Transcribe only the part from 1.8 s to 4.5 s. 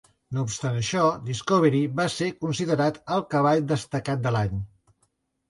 va ser considerat el cavall destacat de